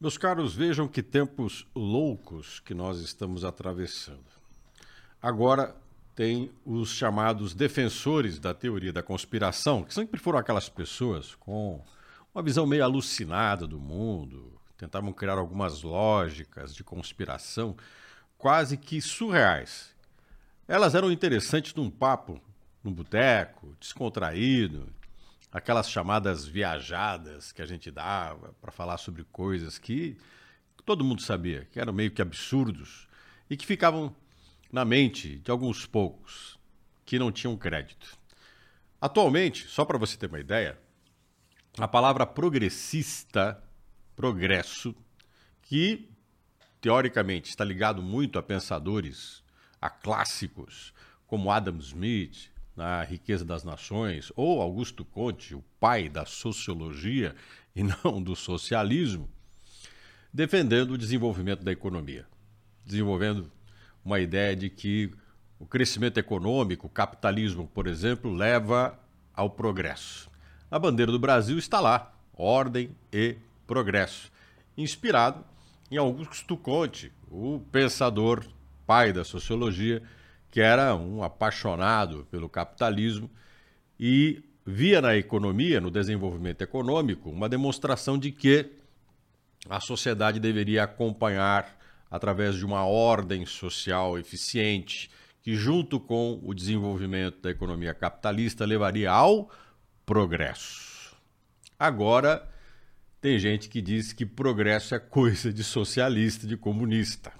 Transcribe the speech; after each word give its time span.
Meus 0.00 0.16
caros, 0.16 0.54
vejam 0.54 0.86
que 0.86 1.02
tempos 1.02 1.66
loucos 1.74 2.60
que 2.60 2.72
nós 2.72 3.00
estamos 3.00 3.44
atravessando. 3.44 4.30
Agora 5.20 5.74
tem 6.14 6.52
os 6.64 6.90
chamados 6.90 7.52
defensores 7.52 8.38
da 8.38 8.54
teoria 8.54 8.92
da 8.92 9.02
conspiração, 9.02 9.82
que 9.82 9.92
sempre 9.92 10.20
foram 10.20 10.38
aquelas 10.38 10.68
pessoas 10.68 11.34
com 11.34 11.82
uma 12.32 12.40
visão 12.44 12.64
meio 12.64 12.84
alucinada 12.84 13.66
do 13.66 13.80
mundo, 13.80 14.52
tentavam 14.76 15.12
criar 15.12 15.36
algumas 15.36 15.82
lógicas 15.82 16.72
de 16.72 16.84
conspiração 16.84 17.76
quase 18.36 18.76
que 18.76 19.00
surreais. 19.00 19.92
Elas 20.68 20.94
eram 20.94 21.10
interessantes 21.10 21.74
num 21.74 21.90
papo, 21.90 22.40
num 22.84 22.92
boteco, 22.92 23.74
descontraído, 23.80 24.86
aquelas 25.52 25.90
chamadas 25.90 26.46
viajadas 26.46 27.52
que 27.52 27.62
a 27.62 27.66
gente 27.66 27.90
dava 27.90 28.54
para 28.60 28.70
falar 28.70 28.98
sobre 28.98 29.24
coisas 29.24 29.78
que 29.78 30.16
todo 30.84 31.04
mundo 31.04 31.22
sabia, 31.22 31.66
que 31.70 31.80
eram 31.80 31.92
meio 31.92 32.10
que 32.10 32.22
absurdos 32.22 33.06
e 33.48 33.56
que 33.56 33.66
ficavam 33.66 34.14
na 34.72 34.84
mente 34.84 35.38
de 35.38 35.50
alguns 35.50 35.86
poucos 35.86 36.58
que 37.04 37.18
não 37.18 37.32
tinham 37.32 37.56
crédito. 37.56 38.18
Atualmente, 39.00 39.66
só 39.68 39.84
para 39.84 39.98
você 39.98 40.16
ter 40.16 40.26
uma 40.26 40.40
ideia, 40.40 40.78
a 41.78 41.86
palavra 41.86 42.26
progressista, 42.26 43.62
progresso, 44.16 44.94
que 45.62 46.10
teoricamente 46.80 47.50
está 47.50 47.64
ligado 47.64 48.02
muito 48.02 48.38
a 48.38 48.42
pensadores, 48.42 49.42
a 49.80 49.88
clássicos 49.88 50.92
como 51.26 51.50
Adam 51.50 51.78
Smith, 51.78 52.50
na 52.78 53.02
Riqueza 53.02 53.44
das 53.44 53.64
Nações, 53.64 54.30
ou 54.36 54.62
Augusto 54.62 55.04
Conte, 55.04 55.52
o 55.52 55.64
pai 55.80 56.08
da 56.08 56.24
sociologia 56.24 57.34
e 57.74 57.82
não 57.82 58.22
do 58.22 58.36
socialismo, 58.36 59.28
defendendo 60.32 60.92
o 60.92 60.98
desenvolvimento 60.98 61.64
da 61.64 61.72
economia, 61.72 62.24
desenvolvendo 62.86 63.50
uma 64.04 64.20
ideia 64.20 64.54
de 64.54 64.70
que 64.70 65.12
o 65.58 65.66
crescimento 65.66 66.18
econômico, 66.18 66.86
o 66.86 66.90
capitalismo, 66.90 67.66
por 67.74 67.88
exemplo, 67.88 68.32
leva 68.32 68.96
ao 69.34 69.50
progresso. 69.50 70.30
A 70.70 70.78
bandeira 70.78 71.10
do 71.10 71.18
Brasil 71.18 71.58
está 71.58 71.80
lá, 71.80 72.14
ordem 72.32 72.94
e 73.12 73.38
progresso, 73.66 74.30
inspirado 74.76 75.44
em 75.90 75.96
Augusto 75.96 76.56
Conte, 76.56 77.10
o 77.28 77.60
pensador 77.72 78.44
pai 78.86 79.12
da 79.12 79.24
sociologia, 79.24 80.00
que 80.50 80.60
era 80.60 80.94
um 80.94 81.22
apaixonado 81.22 82.26
pelo 82.30 82.48
capitalismo 82.48 83.30
e 83.98 84.42
via 84.64 85.00
na 85.00 85.16
economia, 85.16 85.80
no 85.80 85.90
desenvolvimento 85.90 86.62
econômico, 86.62 87.30
uma 87.30 87.48
demonstração 87.48 88.18
de 88.18 88.30
que 88.30 88.70
a 89.68 89.80
sociedade 89.80 90.38
deveria 90.38 90.84
acompanhar 90.84 91.76
através 92.10 92.54
de 92.54 92.64
uma 92.64 92.84
ordem 92.84 93.44
social 93.44 94.18
eficiente, 94.18 95.10
que 95.42 95.54
junto 95.54 96.00
com 96.00 96.40
o 96.42 96.54
desenvolvimento 96.54 97.40
da 97.40 97.50
economia 97.50 97.92
capitalista 97.92 98.64
levaria 98.64 99.10
ao 99.10 99.50
progresso. 100.06 101.16
Agora, 101.78 102.48
tem 103.20 103.38
gente 103.38 103.68
que 103.68 103.82
diz 103.82 104.12
que 104.12 104.24
progresso 104.24 104.94
é 104.94 104.98
coisa 104.98 105.52
de 105.52 105.64
socialista, 105.64 106.46
de 106.46 106.56
comunista, 106.56 107.32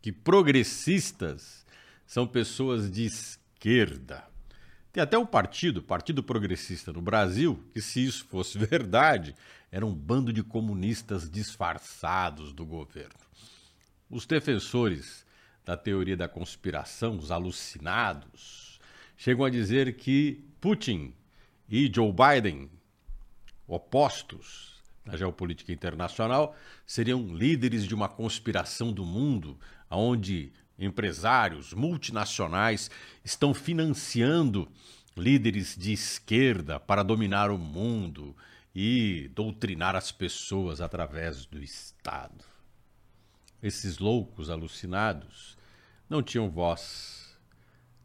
que 0.00 0.12
progressistas 0.12 1.65
são 2.06 2.26
pessoas 2.26 2.90
de 2.90 3.04
esquerda. 3.04 4.24
Tem 4.92 5.02
até 5.02 5.18
um 5.18 5.26
partido, 5.26 5.82
Partido 5.82 6.22
Progressista 6.22 6.92
no 6.92 7.02
Brasil, 7.02 7.62
que 7.74 7.82
se 7.82 8.04
isso 8.04 8.24
fosse 8.26 8.56
verdade, 8.58 9.34
era 9.70 9.84
um 9.84 9.94
bando 9.94 10.32
de 10.32 10.42
comunistas 10.42 11.28
disfarçados 11.28 12.52
do 12.52 12.64
governo. 12.64 13.12
Os 14.08 14.24
defensores 14.24 15.26
da 15.64 15.76
teoria 15.76 16.16
da 16.16 16.28
conspiração, 16.28 17.18
os 17.18 17.30
alucinados, 17.30 18.78
chegam 19.16 19.44
a 19.44 19.50
dizer 19.50 19.96
que 19.96 20.44
Putin 20.60 21.12
e 21.68 21.90
Joe 21.92 22.12
Biden, 22.12 22.70
opostos 23.66 24.76
na 25.04 25.16
geopolítica 25.16 25.72
internacional, 25.72 26.56
seriam 26.86 27.34
líderes 27.34 27.84
de 27.84 27.94
uma 27.94 28.08
conspiração 28.08 28.92
do 28.92 29.04
mundo, 29.04 29.58
onde 29.90 30.52
empresários 30.78 31.72
multinacionais 31.72 32.90
estão 33.24 33.54
financiando 33.54 34.68
líderes 35.16 35.74
de 35.76 35.92
esquerda 35.92 36.78
para 36.78 37.02
dominar 37.02 37.50
o 37.50 37.58
mundo 37.58 38.36
e 38.74 39.30
doutrinar 39.34 39.96
as 39.96 40.12
pessoas 40.12 40.80
através 40.80 41.46
do 41.46 41.62
Estado. 41.62 42.44
Esses 43.62 43.98
loucos 43.98 44.50
alucinados 44.50 45.56
não 46.08 46.22
tinham 46.22 46.50
voz, 46.50 47.38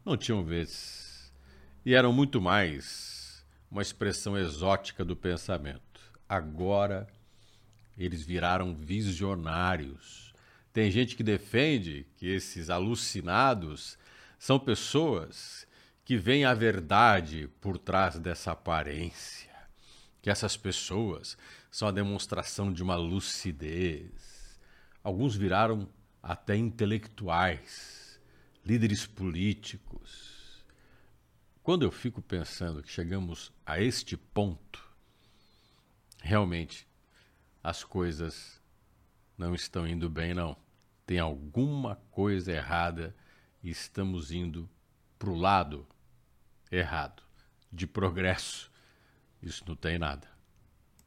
não 0.04 0.16
tinham 0.16 0.42
vez 0.42 1.30
e 1.84 1.94
eram 1.94 2.12
muito 2.12 2.40
mais 2.40 3.44
uma 3.70 3.82
expressão 3.82 4.36
exótica 4.36 5.04
do 5.04 5.14
pensamento. 5.14 6.00
Agora 6.28 7.06
eles 7.96 8.22
viraram 8.22 8.74
visionários 8.74 10.31
tem 10.72 10.90
gente 10.90 11.14
que 11.14 11.22
defende 11.22 12.06
que 12.16 12.26
esses 12.26 12.70
alucinados 12.70 13.98
são 14.38 14.58
pessoas 14.58 15.66
que 16.04 16.16
veem 16.16 16.44
a 16.44 16.54
verdade 16.54 17.48
por 17.60 17.78
trás 17.78 18.18
dessa 18.18 18.52
aparência, 18.52 19.52
que 20.22 20.30
essas 20.30 20.56
pessoas 20.56 21.36
são 21.70 21.88
a 21.88 21.92
demonstração 21.92 22.72
de 22.72 22.82
uma 22.82 22.96
lucidez. 22.96 24.58
Alguns 25.04 25.36
viraram 25.36 25.88
até 26.22 26.56
intelectuais, 26.56 28.18
líderes 28.64 29.06
políticos. 29.06 30.64
Quando 31.62 31.82
eu 31.82 31.90
fico 31.90 32.22
pensando 32.22 32.82
que 32.82 32.90
chegamos 32.90 33.52
a 33.64 33.80
este 33.80 34.16
ponto, 34.16 34.82
realmente 36.20 36.86
as 37.62 37.84
coisas 37.84 38.61
não 39.42 39.54
estão 39.56 39.86
indo 39.86 40.08
bem, 40.08 40.32
não. 40.32 40.56
Tem 41.04 41.18
alguma 41.18 41.96
coisa 42.12 42.52
errada 42.52 43.14
e 43.60 43.70
estamos 43.70 44.30
indo 44.30 44.70
para 45.18 45.30
o 45.30 45.34
lado 45.34 45.86
errado 46.70 47.22
de 47.70 47.86
progresso. 47.86 48.70
Isso 49.42 49.64
não 49.66 49.74
tem 49.74 49.98
nada. 49.98 50.31